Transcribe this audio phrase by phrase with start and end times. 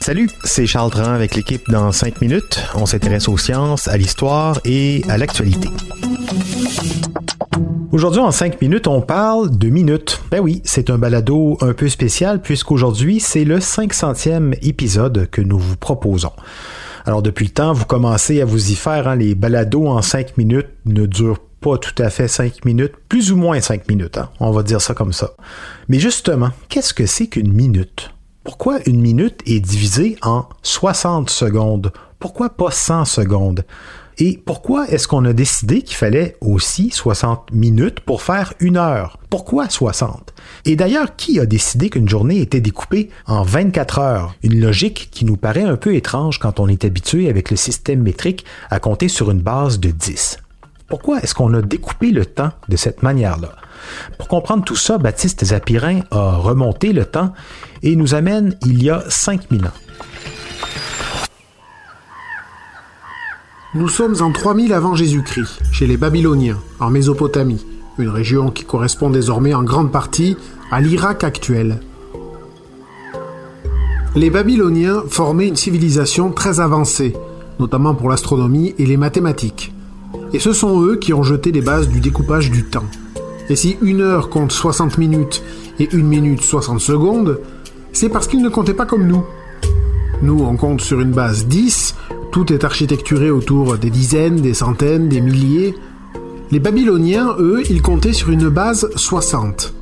[0.00, 2.60] Salut, c'est Charles Dran avec l'équipe dans 5 minutes.
[2.74, 5.68] On s'intéresse aux sciences, à l'histoire et à l'actualité.
[7.92, 10.20] Aujourd'hui, en 5 minutes, on parle de minutes.
[10.32, 15.58] Ben oui, c'est un balado un peu spécial puisqu'aujourd'hui, c'est le 500e épisode que nous
[15.58, 16.32] vous proposons.
[17.06, 19.06] Alors, depuis le temps, vous commencez à vous y faire.
[19.06, 23.32] Hein, les balados en 5 minutes ne durent pas tout à fait 5 minutes, plus
[23.32, 24.18] ou moins 5 minutes.
[24.18, 25.34] Hein, on va dire ça comme ça.
[25.88, 28.10] Mais justement, qu'est-ce que c'est qu'une minute?
[28.44, 31.92] Pourquoi une minute est divisée en 60 secondes?
[32.18, 33.64] Pourquoi pas 100 secondes?
[34.18, 39.18] Et pourquoi est-ce qu'on a décidé qu'il fallait aussi 60 minutes pour faire une heure?
[39.30, 40.34] Pourquoi 60?
[40.66, 44.34] Et d'ailleurs, qui a décidé qu'une journée était découpée en 24 heures?
[44.42, 48.02] Une logique qui nous paraît un peu étrange quand on est habitué avec le système
[48.02, 50.38] métrique à compter sur une base de 10.
[50.90, 53.54] Pourquoi est-ce qu'on a découpé le temps de cette manière-là?
[54.18, 57.32] Pour comprendre tout ça, Baptiste Zapirin a remonté le temps
[57.84, 59.70] et nous amène il y a 5000 ans.
[63.72, 67.64] Nous sommes en 3000 avant Jésus-Christ, chez les Babyloniens, en Mésopotamie,
[67.98, 70.36] une région qui correspond désormais en grande partie
[70.72, 71.78] à l'Irak actuel.
[74.16, 77.14] Les Babyloniens formaient une civilisation très avancée,
[77.60, 79.72] notamment pour l'astronomie et les mathématiques.
[80.32, 82.84] Et ce sont eux qui ont jeté les bases du découpage du temps.
[83.48, 85.42] Et si une heure compte 60 minutes
[85.78, 87.40] et une minute 60 secondes,
[87.92, 89.24] c'est parce qu'ils ne comptaient pas comme nous.
[90.22, 91.94] Nous, on compte sur une base 10,
[92.30, 95.74] tout est architecturé autour des dizaines, des centaines, des milliers.
[96.52, 99.74] Les Babyloniens, eux, ils comptaient sur une base 60.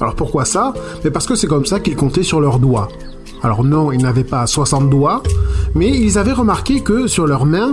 [0.00, 0.72] Alors pourquoi ça?
[1.04, 2.88] Mais parce que c'est comme ça qu'ils comptaient sur leurs doigts.
[3.42, 5.22] Alors non, ils n'avaient pas 60 doigts,
[5.74, 7.72] mais ils avaient remarqué que sur leurs mains,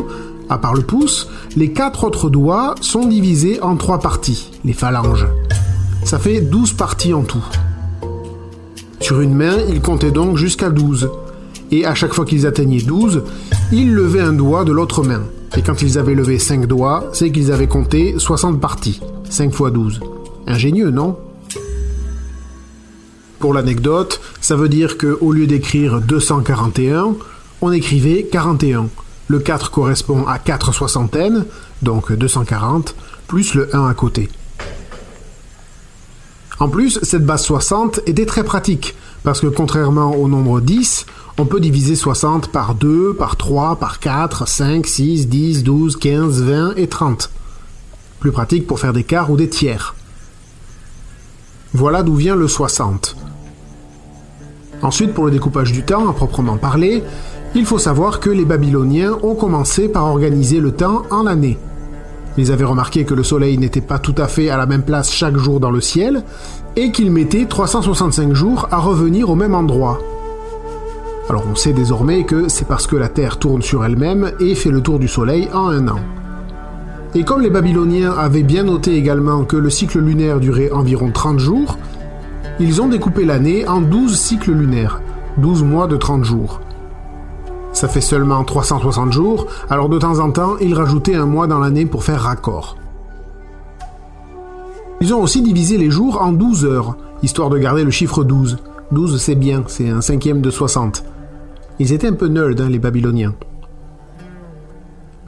[0.50, 5.28] à part le pouce, les quatre autres doigts sont divisés en trois parties, les phalanges.
[6.04, 7.46] Ça fait 12 parties en tout.
[9.00, 11.10] Sur une main, ils comptaient donc jusqu'à 12.
[11.72, 13.24] Et à chaque fois qu'ils atteignaient 12,
[13.72, 15.22] ils levaient un doigt de l'autre main.
[15.56, 19.02] Et quand ils avaient levé 5 doigts, c'est qu'ils avaient compté 60 parties.
[19.30, 20.00] 5 fois 12.
[20.48, 21.18] Ingénieux, non?
[23.40, 27.16] Pour l'anecdote, ça veut dire qu'au lieu d'écrire 241,
[27.62, 28.90] on écrivait 41.
[29.30, 31.46] Le 4 correspond à 4 soixantaines,
[31.84, 32.96] donc 240,
[33.28, 34.28] plus le 1 à côté.
[36.60, 41.06] En plus, cette base 60 était très pratique, parce que contrairement au nombre 10,
[41.38, 46.42] on peut diviser 60 par 2, par 3, par 4, 5, 6, 10, 12, 15,
[46.42, 47.30] 20 et 30.
[48.20, 49.94] Plus pratique pour faire des quarts ou des tiers.
[51.74, 53.16] Voilà d'où vient le 60.
[54.82, 57.04] Ensuite, pour le découpage du temps, à proprement parler,
[57.56, 61.58] il faut savoir que les Babyloniens ont commencé par organiser le temps en années.
[62.38, 65.12] Ils avaient remarqué que le Soleil n'était pas tout à fait à la même place
[65.12, 66.24] chaque jour dans le ciel,
[66.76, 70.00] et qu'il mettait 365 jours à revenir au même endroit.
[71.30, 74.72] Alors on sait désormais que c'est parce que la Terre tourne sur elle-même et fait
[74.72, 76.00] le tour du Soleil en un an.
[77.16, 81.40] Et comme les Babyloniens avaient bien noté également que le cycle lunaire durait environ 30
[81.40, 81.78] jours,
[82.60, 85.02] ils ont découpé l'année en 12 cycles lunaires,
[85.38, 86.62] 12 mois de 30 jours.
[87.80, 91.60] Ça fait seulement 360 jours, alors de temps en temps, ils rajoutaient un mois dans
[91.60, 92.76] l'année pour faire raccord.
[95.00, 98.58] Ils ont aussi divisé les jours en 12 heures, histoire de garder le chiffre 12.
[98.92, 101.06] 12 c'est bien, c'est un cinquième de 60.
[101.80, 103.34] Ils étaient un peu nerds, hein, les Babyloniens.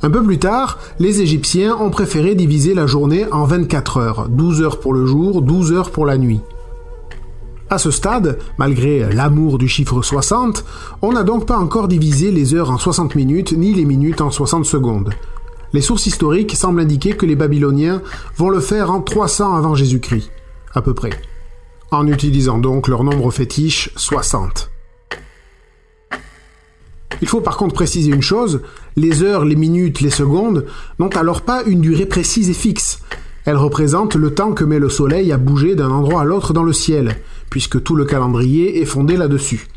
[0.03, 4.62] Un peu plus tard, les Égyptiens ont préféré diviser la journée en 24 heures, 12
[4.62, 6.41] heures pour le jour, 12 heures pour la nuit.
[7.71, 10.65] À ce stade, malgré l'amour du chiffre 60,
[11.01, 14.29] on n'a donc pas encore divisé les heures en 60 minutes ni les minutes en
[14.29, 15.13] 60 secondes.
[15.71, 18.01] Les sources historiques semblent indiquer que les Babyloniens
[18.35, 20.29] vont le faire en 300 avant Jésus-Christ,
[20.73, 21.12] à peu près,
[21.91, 24.69] en utilisant donc leur nombre fétiche 60.
[27.21, 28.63] Il faut par contre préciser une chose,
[28.97, 30.65] les heures, les minutes, les secondes
[31.00, 33.00] n'ont alors pas une durée précise et fixe.
[33.46, 36.64] Elles représentent le temps que met le Soleil à bouger d'un endroit à l'autre dans
[36.64, 37.18] le ciel,
[37.50, 39.68] puisque tout le calendrier est fondé là-dessus.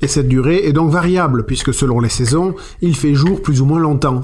[0.00, 3.66] Et cette durée est donc variable, puisque selon les saisons, il fait jour plus ou
[3.66, 4.22] moins longtemps.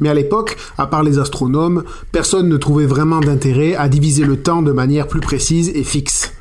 [0.00, 4.38] Mais à l'époque, à part les astronomes, personne ne trouvait vraiment d'intérêt à diviser le
[4.38, 6.32] temps de manière plus précise et fixe.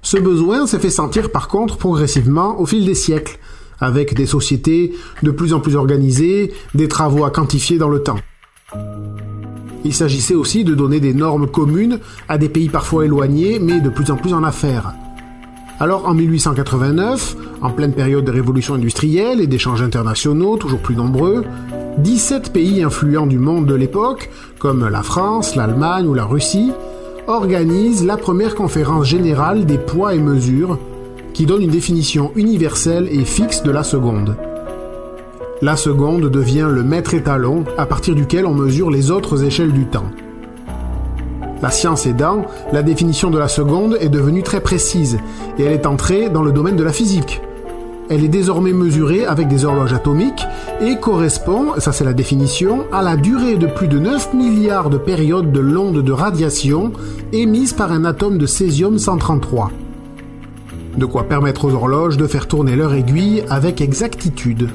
[0.00, 3.38] Ce besoin s'est fait sentir par contre progressivement au fil des siècles,
[3.80, 8.18] avec des sociétés de plus en plus organisées, des travaux à quantifier dans le temps.
[9.84, 11.98] Il s'agissait aussi de donner des normes communes
[12.28, 14.94] à des pays parfois éloignés, mais de plus en plus en affaires.
[15.78, 21.44] Alors en 1889, en pleine période de révolution industrielle et d'échanges internationaux toujours plus nombreux,
[21.98, 26.72] 17 pays influents du monde de l'époque, comme la France, l'Allemagne ou la Russie,
[27.26, 30.78] organisent la première conférence générale des poids et mesures,
[31.32, 34.36] qui donne une définition universelle et fixe de la seconde.
[35.64, 39.86] La seconde devient le maître étalon à partir duquel on mesure les autres échelles du
[39.86, 40.10] temps.
[41.62, 45.16] La science aidant, la définition de la seconde est devenue très précise
[45.58, 47.40] et elle est entrée dans le domaine de la physique.
[48.10, 50.44] Elle est désormais mesurée avec des horloges atomiques
[50.82, 54.98] et correspond, ça c'est la définition, à la durée de plus de 9 milliards de
[54.98, 56.92] périodes de l'onde de radiation
[57.32, 59.70] émise par un atome de césium 133.
[60.98, 64.68] De quoi permettre aux horloges de faire tourner leur aiguille avec exactitude.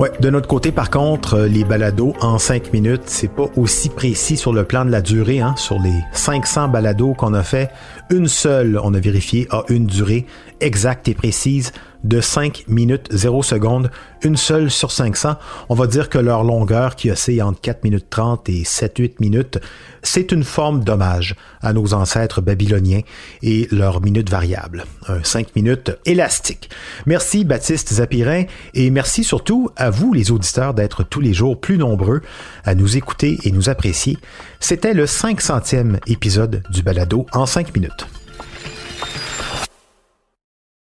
[0.00, 3.90] Ouais, de notre côté, par contre, euh, les balados en 5 minutes, c'est pas aussi
[3.90, 5.40] précis sur le plan de la durée.
[5.40, 5.54] Hein.
[5.58, 7.70] Sur les 500 balados qu'on a fait,
[8.08, 10.24] une seule, on a vérifié, a une durée
[10.60, 11.72] exacte et précise
[12.04, 13.90] de 5 minutes 0 secondes,
[14.22, 15.36] une seule sur 500.
[15.68, 19.58] On va dire que leur longueur qui oscille entre 4 minutes 30 et 7-8 minutes,
[20.02, 23.02] c'est une forme d'hommage à nos ancêtres babyloniens
[23.42, 24.84] et leurs minutes variables.
[25.08, 26.70] Un 5 minutes élastique.
[27.06, 31.76] Merci Baptiste Zapirin et merci surtout à vous les auditeurs d'être tous les jours plus
[31.76, 32.22] nombreux
[32.64, 34.16] à nous écouter et nous apprécier.
[34.58, 38.06] C'était le 500e épisode du balado en 5 minutes.